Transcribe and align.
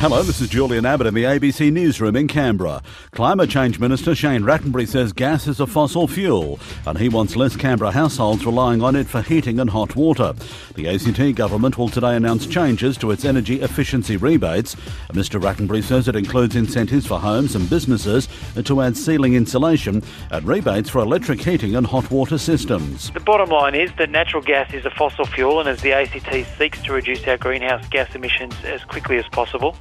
Hello, 0.00 0.22
this 0.22 0.40
is 0.40 0.48
Julian 0.48 0.86
Abbott 0.86 1.08
in 1.08 1.12
the 1.12 1.24
ABC 1.24 1.70
Newsroom 1.70 2.16
in 2.16 2.26
Canberra. 2.26 2.82
Climate 3.10 3.50
Change 3.50 3.78
Minister 3.78 4.14
Shane 4.14 4.40
Rattenbury 4.40 4.88
says 4.88 5.12
gas 5.12 5.46
is 5.46 5.60
a 5.60 5.66
fossil 5.66 6.08
fuel 6.08 6.58
and 6.86 6.96
he 6.96 7.10
wants 7.10 7.36
less 7.36 7.54
Canberra 7.54 7.90
households 7.90 8.46
relying 8.46 8.80
on 8.80 8.96
it 8.96 9.06
for 9.06 9.20
heating 9.20 9.60
and 9.60 9.68
hot 9.68 9.94
water. 9.96 10.32
The 10.74 10.88
ACT 10.88 11.34
government 11.36 11.76
will 11.76 11.90
today 11.90 12.16
announce 12.16 12.46
changes 12.46 12.96
to 12.96 13.10
its 13.10 13.26
energy 13.26 13.60
efficiency 13.60 14.16
rebates. 14.16 14.74
Mr 15.10 15.38
Rattenbury 15.38 15.82
says 15.82 16.08
it 16.08 16.16
includes 16.16 16.56
incentives 16.56 17.06
for 17.06 17.20
homes 17.20 17.54
and 17.54 17.68
businesses 17.68 18.26
to 18.64 18.80
add 18.80 18.96
ceiling 18.96 19.34
insulation 19.34 20.02
and 20.30 20.46
rebates 20.46 20.88
for 20.88 21.00
electric 21.00 21.42
heating 21.42 21.76
and 21.76 21.86
hot 21.86 22.10
water 22.10 22.38
systems. 22.38 23.10
The 23.10 23.20
bottom 23.20 23.50
line 23.50 23.74
is 23.74 23.90
that 23.98 24.08
natural 24.08 24.42
gas 24.42 24.72
is 24.72 24.86
a 24.86 24.90
fossil 24.90 25.26
fuel 25.26 25.60
and 25.60 25.68
as 25.68 25.82
the 25.82 25.92
ACT 25.92 26.56
seeks 26.56 26.80
to 26.84 26.94
reduce 26.94 27.28
our 27.28 27.36
greenhouse 27.36 27.86
gas 27.88 28.14
emissions 28.14 28.54
as 28.64 28.82
quickly 28.84 29.18
as 29.18 29.28
possible, 29.28 29.76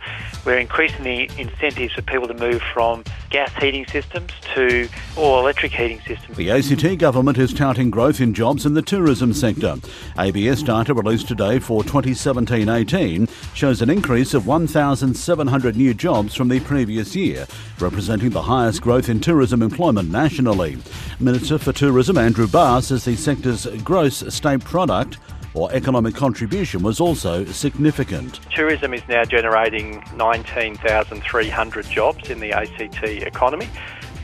we're 0.46 0.58
increasing 0.58 1.04
the 1.04 1.30
incentives 1.38 1.94
for 1.94 2.02
people 2.02 2.28
to 2.28 2.34
move 2.34 2.62
from 2.74 3.04
gas 3.30 3.52
heating 3.62 3.86
systems 3.88 4.32
to 4.56 4.88
all 5.18 5.40
electric 5.40 5.72
heating 5.72 6.02
systems. 6.08 6.38
The 6.38 6.50
ACT 6.52 6.98
government 6.98 7.38
is 7.38 7.54
touting 7.54 7.92
growth 7.92 8.20
in 8.20 8.34
jobs 8.34 8.66
in 8.66 8.74
the 8.74 8.82
tourism 8.82 9.34
sector. 9.34 9.76
ABS 10.18 10.64
data 10.64 10.94
released 10.94 11.28
today 11.28 11.60
for 11.60 11.84
2017-18 11.84 13.30
shows 13.56 13.82
an 13.82 13.90
increase 13.90 14.34
of 14.34 14.48
1,700 14.48 15.76
new 15.76 15.94
jobs 15.94 16.34
from 16.34 16.48
the 16.48 16.60
previous 16.62 17.16
year, 17.16 17.46
representing 17.80 18.30
the 18.30 18.44
highest 18.44 18.82
growth 18.82 19.10
in 19.10 19.20
tourism 19.20 19.62
employment 19.62 20.10
nationally. 20.10 20.78
Minister 21.20 21.58
for 21.58 21.74
Tourism 21.74 22.18
Andrew 22.18 22.48
Barr 22.48 22.82
says 22.82 23.06
the 23.06 23.16
sector's 23.16 23.66
gross 23.84 24.24
state 24.34 24.62
product 24.62 25.18
or 25.54 25.72
economic 25.74 26.16
contribution 26.16 26.84
was 26.84 27.00
also 27.00 27.46
significant. 27.46 28.40
Tourism 28.52 28.94
is 28.94 29.02
now 29.08 29.24
generating 29.24 30.04
19,300 30.16 31.90
jobs 31.90 32.30
in 32.30 32.40
the 32.40 32.52
ACT 32.52 33.04
economy 33.04 33.70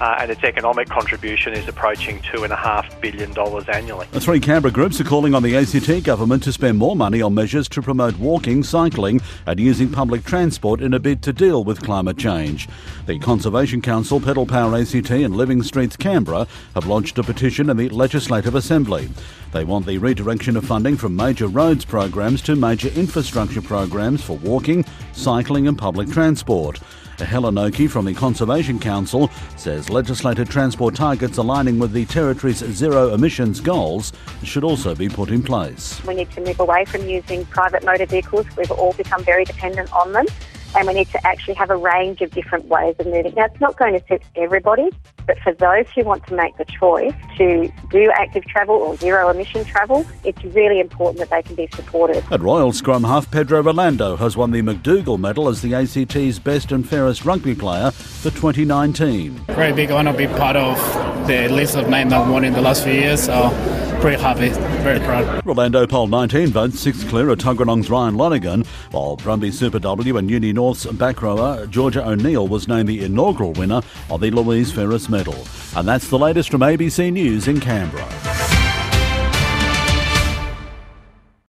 uh, 0.01 0.17
and 0.19 0.31
its 0.31 0.43
economic 0.43 0.89
contribution 0.89 1.53
is 1.53 1.67
approaching 1.67 2.19
$2.5 2.19 3.01
billion 3.01 3.69
annually. 3.69 4.07
The 4.11 4.19
three 4.19 4.39
Canberra 4.39 4.71
groups 4.71 4.99
are 4.99 5.05
calling 5.05 5.33
on 5.33 5.43
the 5.43 5.55
ACT 5.55 6.03
government 6.03 6.43
to 6.43 6.51
spend 6.51 6.77
more 6.77 6.95
money 6.95 7.21
on 7.21 7.33
measures 7.33 7.69
to 7.69 7.81
promote 7.81 8.17
walking, 8.17 8.63
cycling, 8.63 9.21
and 9.45 9.59
using 9.59 9.91
public 9.91 10.23
transport 10.25 10.81
in 10.81 10.93
a 10.93 10.99
bid 10.99 11.21
to 11.23 11.33
deal 11.33 11.63
with 11.63 11.81
climate 11.81 12.17
change. 12.17 12.67
The 13.05 13.19
Conservation 13.19 13.81
Council, 13.81 14.19
Pedal 14.19 14.45
Power 14.45 14.75
ACT, 14.75 15.11
and 15.11 15.35
Living 15.35 15.63
Streets 15.63 15.95
Canberra 15.95 16.47
have 16.73 16.87
launched 16.87 17.17
a 17.17 17.23
petition 17.23 17.69
in 17.69 17.77
the 17.77 17.89
Legislative 17.89 18.55
Assembly. 18.55 19.09
They 19.55 19.63
want 19.63 19.85
the 19.85 19.97
redirection 19.97 20.57
of 20.57 20.65
funding 20.65 20.97
from 20.97 21.15
major 21.15 21.47
roads 21.47 21.85
programs 21.85 22.41
to 22.41 22.57
major 22.57 22.89
infrastructure 22.89 23.61
programs 23.61 24.21
for 24.21 24.35
walking, 24.39 24.83
cycling, 25.13 25.69
and 25.69 25.77
public 25.77 26.09
transport. 26.09 26.81
Helen 27.19 27.57
Oakey 27.57 27.87
from 27.87 28.03
the 28.03 28.13
Conservation 28.13 28.79
Council 28.79 29.29
says 29.55 29.89
legislated 29.89 30.49
transport 30.49 30.93
targets 30.93 31.37
aligning 31.37 31.79
with 31.79 31.93
the 31.93 32.03
Territory's 32.03 32.57
zero 32.57 33.13
emissions 33.13 33.61
goals 33.61 34.11
should 34.43 34.65
also 34.65 34.93
be 34.93 35.07
put 35.07 35.29
in 35.29 35.41
place. 35.41 36.03
We 36.03 36.15
need 36.15 36.31
to 36.31 36.41
move 36.41 36.59
away 36.59 36.83
from 36.83 37.07
using 37.07 37.45
private 37.45 37.85
motor 37.85 38.07
vehicles. 38.07 38.45
We've 38.57 38.69
all 38.71 38.91
become 38.91 39.23
very 39.23 39.45
dependent 39.45 39.89
on 39.93 40.11
them 40.11 40.25
and 40.75 40.87
we 40.87 40.93
need 40.93 41.09
to 41.09 41.27
actually 41.27 41.53
have 41.55 41.69
a 41.69 41.77
range 41.77 42.21
of 42.21 42.31
different 42.31 42.65
ways 42.65 42.95
of 42.99 43.05
moving. 43.05 43.33
Now, 43.35 43.45
it's 43.45 43.61
not 43.61 43.77
going 43.77 43.99
to 43.99 44.05
suit 44.07 44.21
everybody, 44.35 44.89
but 45.25 45.39
for 45.39 45.53
those 45.53 45.85
who 45.95 46.03
want 46.03 46.25
to 46.27 46.35
make 46.35 46.57
the 46.57 46.65
choice 46.65 47.13
to 47.37 47.71
do 47.89 48.11
active 48.15 48.45
travel 48.45 48.75
or 48.75 48.95
zero 48.97 49.29
emission 49.29 49.63
travel, 49.65 50.05
it's 50.23 50.43
really 50.43 50.79
important 50.79 51.19
that 51.19 51.29
they 51.29 51.41
can 51.41 51.55
be 51.55 51.67
supported. 51.75 52.23
At 52.31 52.41
Royal 52.41 52.73
Scrum 52.73 53.03
half, 53.03 53.29
Pedro 53.31 53.61
Rolando 53.61 54.15
has 54.17 54.35
won 54.37 54.51
the 54.51 54.61
McDougall 54.61 55.19
Medal 55.19 55.47
as 55.47 55.61
the 55.61 55.73
ACT's 55.73 56.39
best 56.39 56.71
and 56.71 56.87
fairest 56.87 57.25
rugby 57.25 57.55
player 57.55 57.91
for 57.91 58.29
2019. 58.31 59.31
Very 59.47 59.73
big 59.73 59.91
honour 59.91 60.11
to 60.11 60.17
be 60.17 60.27
part 60.27 60.55
of 60.55 60.77
the 61.27 61.47
list 61.49 61.75
of 61.75 61.89
nine 61.89 62.09
that 62.09 62.27
won 62.29 62.43
in 62.43 62.53
the 62.53 62.61
last 62.61 62.83
few 62.83 62.93
years. 62.93 63.23
So 63.23 63.49
pretty 64.01 64.21
happy, 64.21 64.49
very 64.83 64.99
proud. 64.99 65.43
Rolando 65.45 65.87
polled 65.87 66.11
19 66.11 66.49
votes, 66.49 66.79
six 66.79 67.03
clear 67.03 67.29
of 67.29 67.39
Tuggeranong's 67.39 67.89
Ryan 67.89 68.15
Lonergan, 68.15 68.63
while 68.91 69.17
Brumby 69.17 69.51
Super 69.51 69.79
W 69.79 70.17
and 70.17 70.29
Uni 70.29 70.53
North's 70.65 70.87
back 70.93 71.21
rower 71.21 71.67
Georgia 71.67 72.03
O'Neill 72.09 72.47
was 72.47 72.67
named 72.67 72.89
the 72.89 73.05
inaugural 73.05 73.53
winner 73.53 73.83
of 74.09 74.19
the 74.19 74.31
Louise 74.31 74.71
Ferris 74.71 75.09
Medal. 75.09 75.35
And 75.75 75.87
that's 75.87 76.09
the 76.09 76.17
latest 76.17 76.49
from 76.49 76.61
ABC 76.61 77.13
News 77.13 77.47
in 77.47 77.59
Canberra. 77.59 78.14